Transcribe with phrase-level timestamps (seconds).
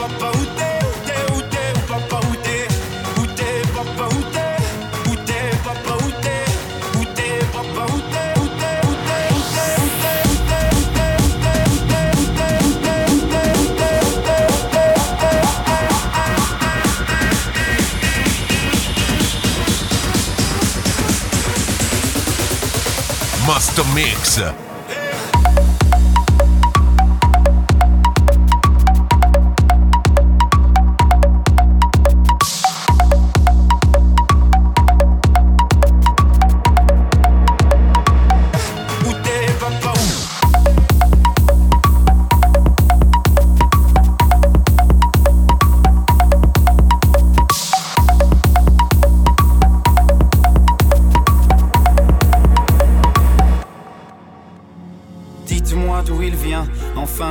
[0.00, 0.40] papa,
[23.94, 24.69] Mix.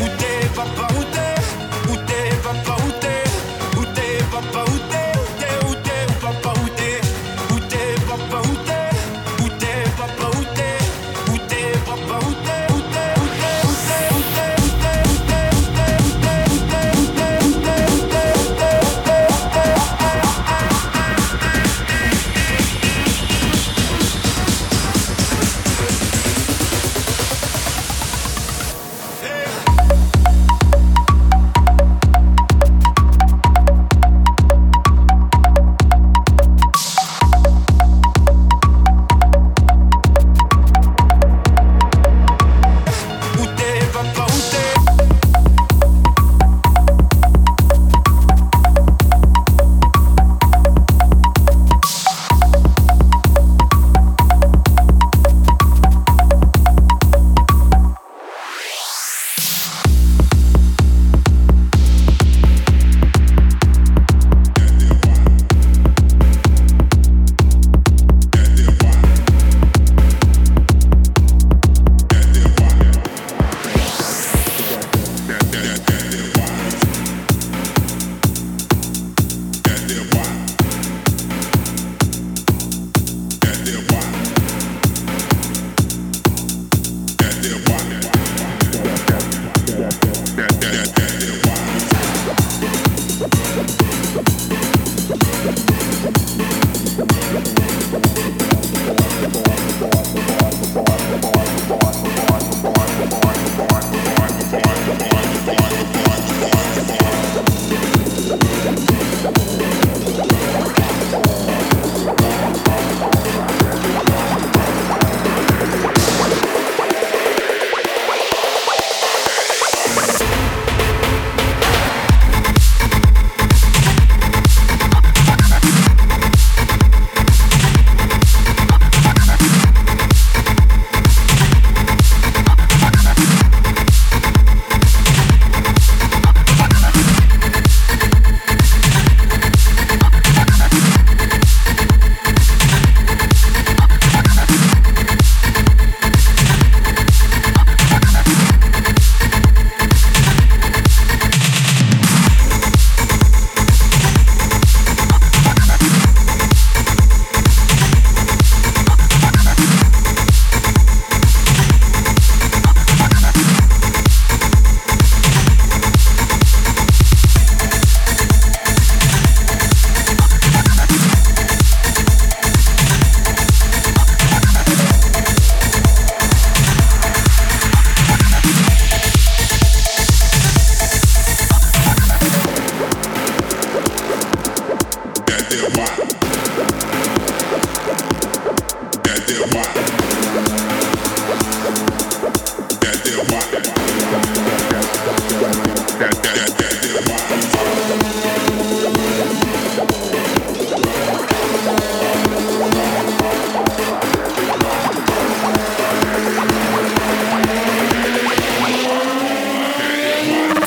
[0.00, 4.99] Où t'es, papa, où t'es Où t'es, papa, où t'es Où t'es, papa, où t'es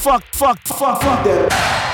[0.04, 1.93] fuck, fuck, fuck, fuck that.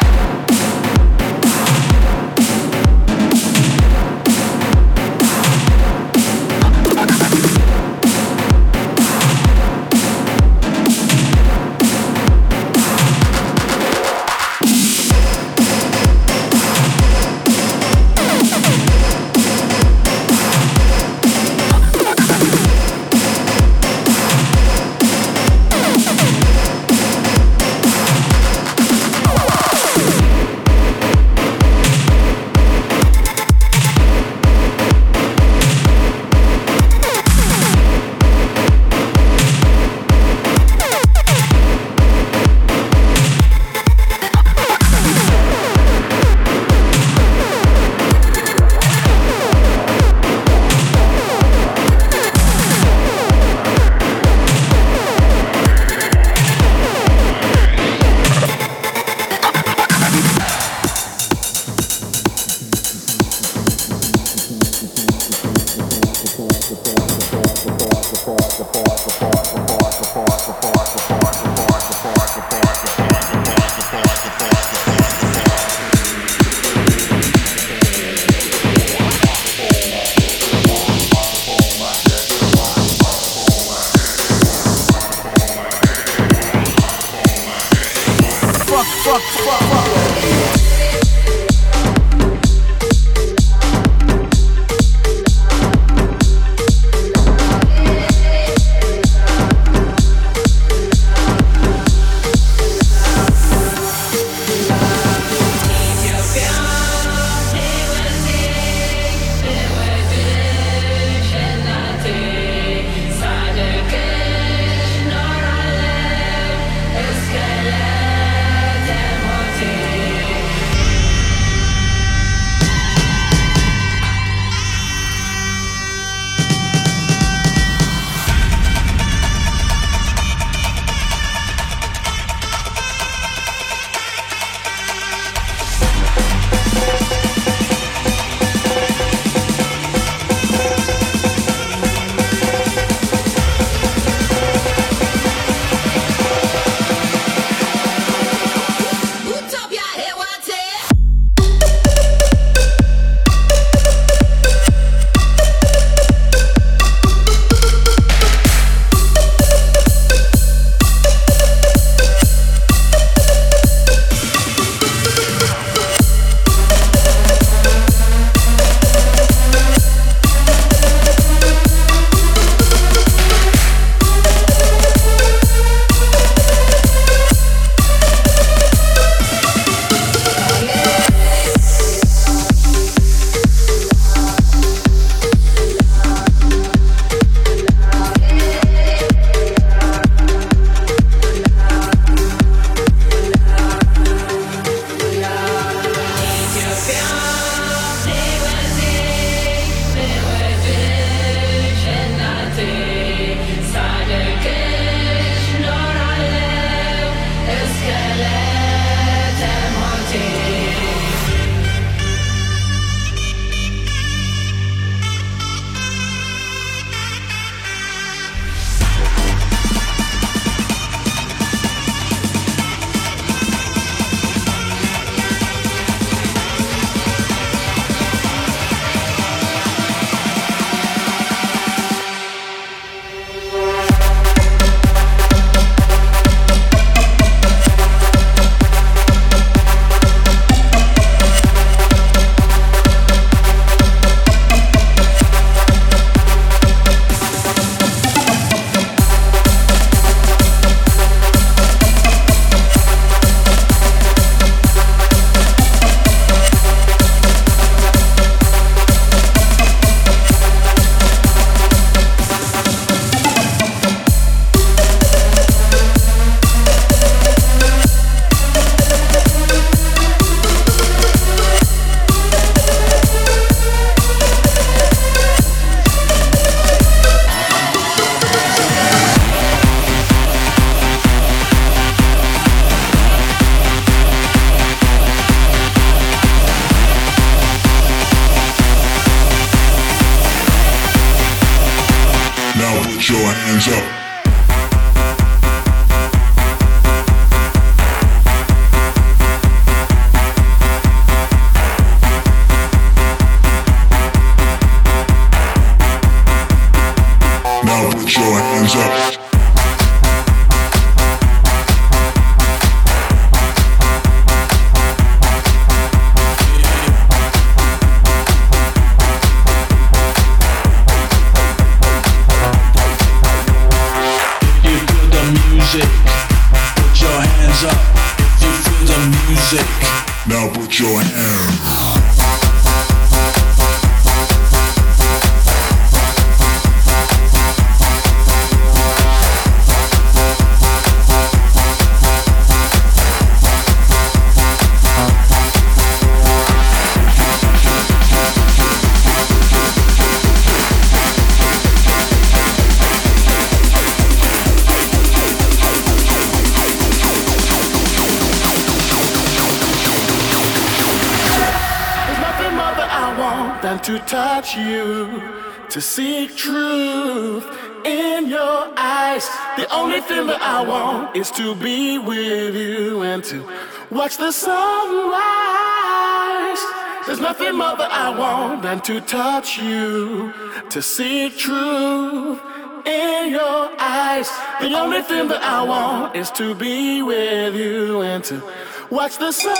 [378.09, 380.33] I want than to touch you,
[380.71, 382.41] to see truth
[382.83, 384.27] in your eyes.
[384.59, 388.41] The only thing that I want is to be with you and to
[388.89, 389.53] watch the sunrise.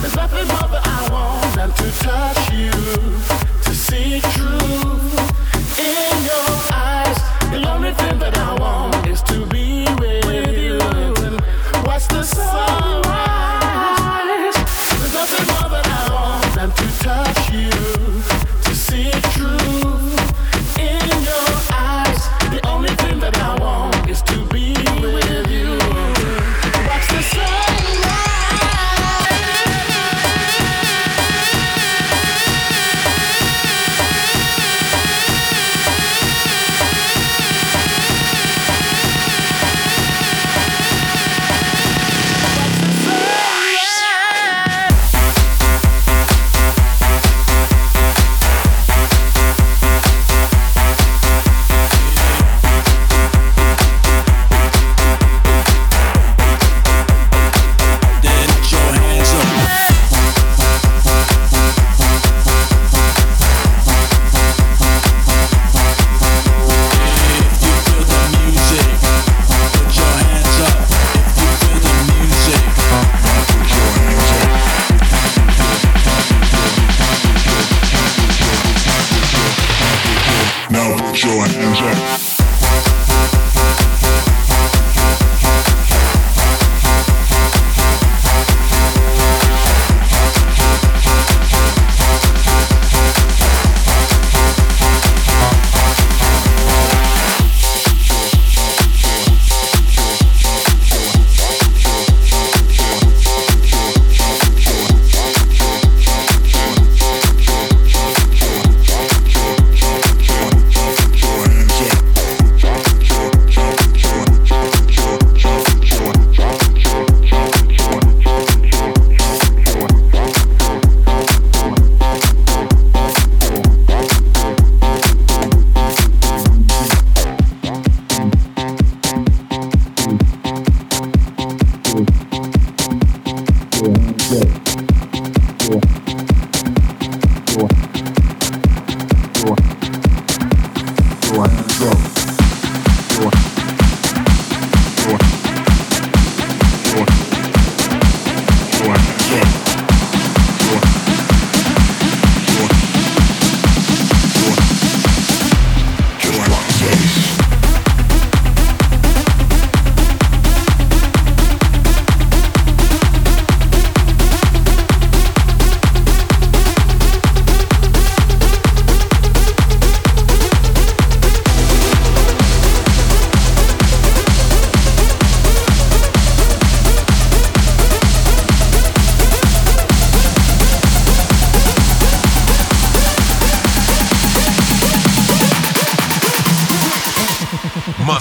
[0.00, 2.72] There's nothing more that I want than to touch you,
[3.62, 4.61] to see truth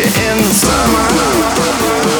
[0.00, 2.19] You in the summer.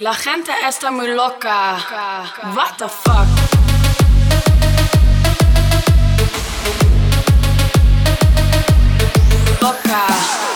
[0.00, 1.76] La gente está muy loca.
[2.56, 3.28] What the fuck?
[9.62, 10.55] Loca.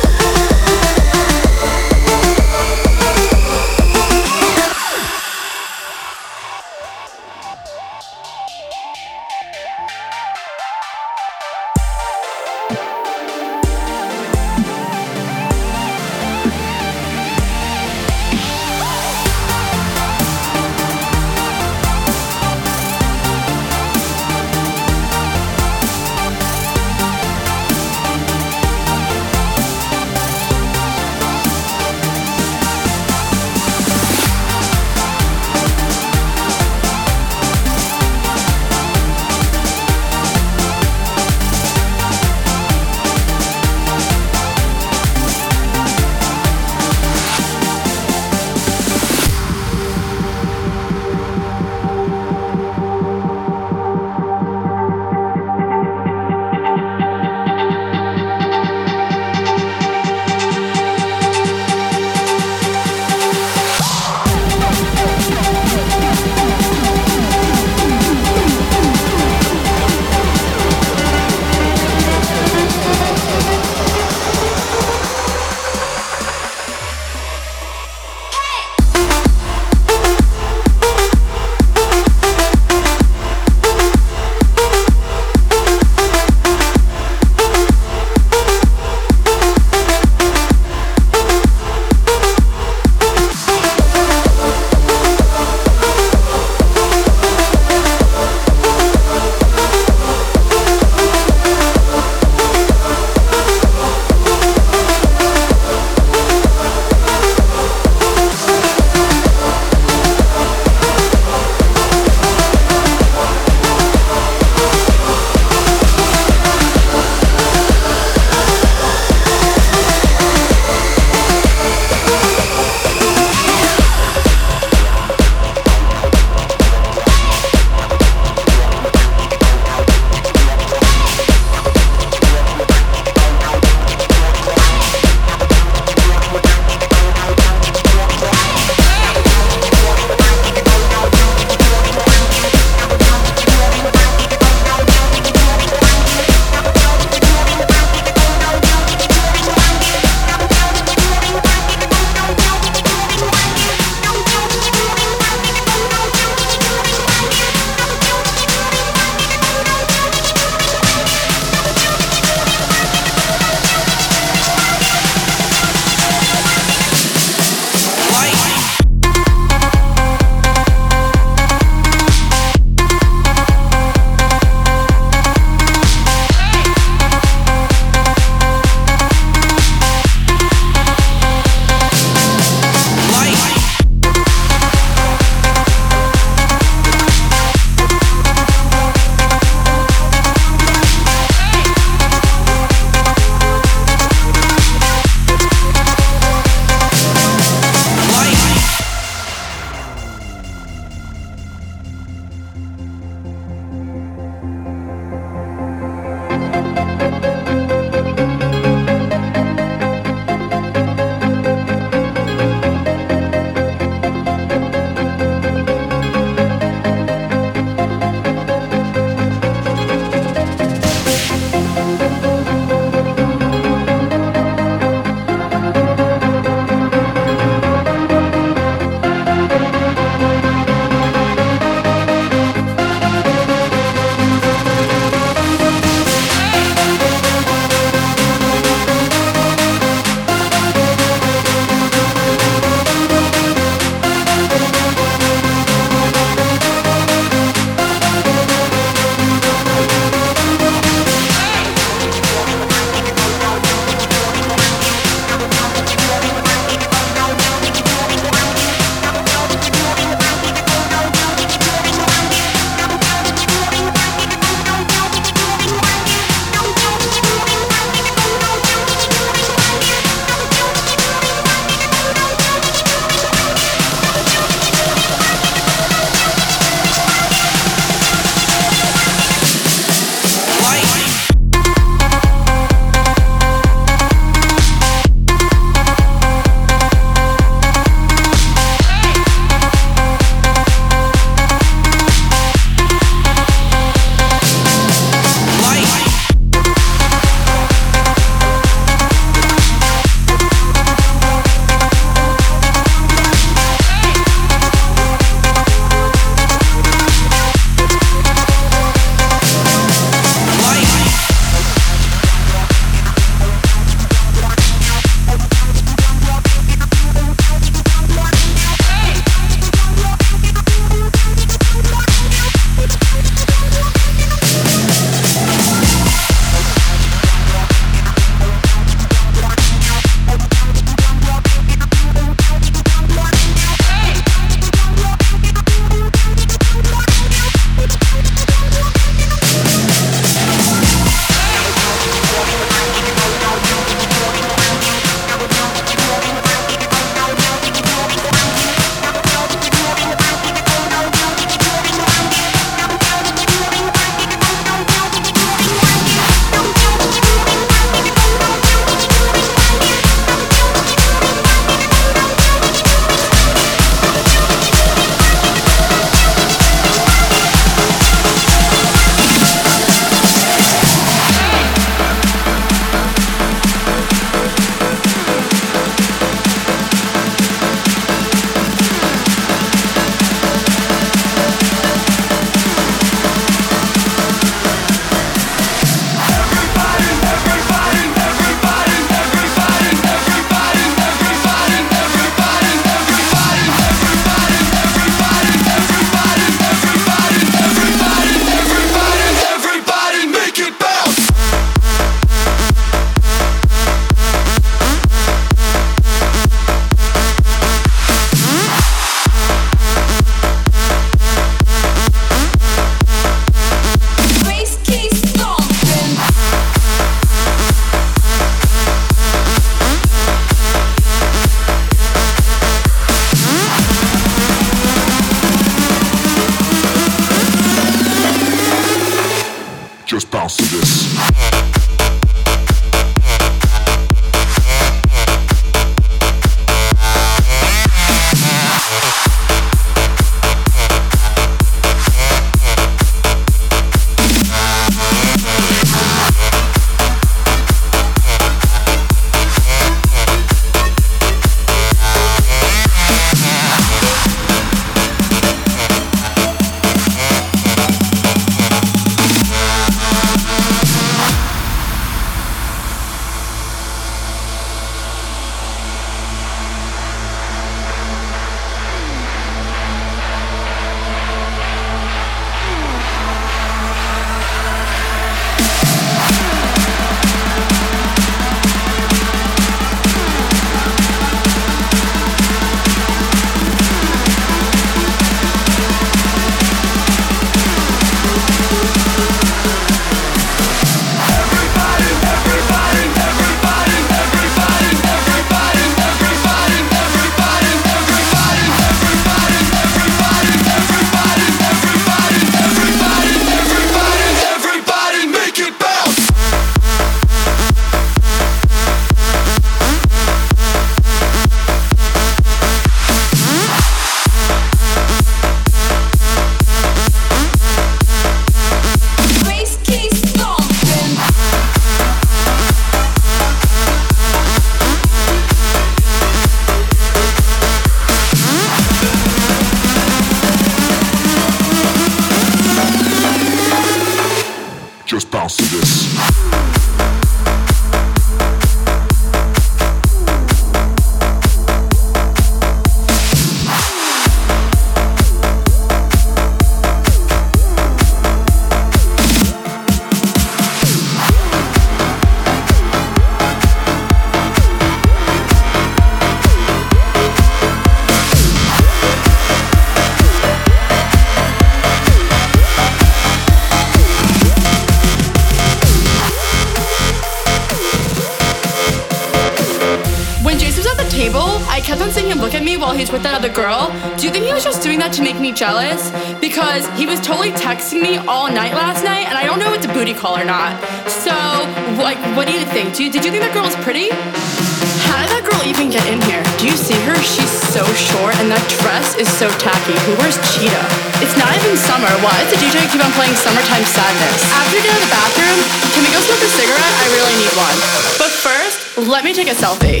[599.43, 600.00] Take a selfie.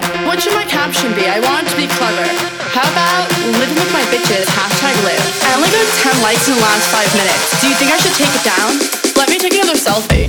[0.00, 0.26] Tan.
[0.26, 1.28] What should my caption be?
[1.28, 2.26] I want it to be clever.
[2.72, 3.28] How about
[3.58, 5.24] living with my bitches, hashtag live.
[5.44, 7.60] I only got 10 likes in the last 5 minutes.
[7.60, 8.78] Do you think I should take it down?
[9.16, 9.76] Let me take another.
[9.80, 10.28] Selfie,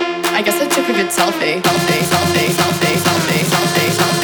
[0.41, 1.61] I guess I took a good selfie.
[1.61, 4.20] Selfie, selfie, selfie, selfie, selfie, selfie,